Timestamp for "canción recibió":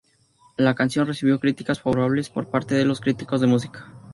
0.73-1.39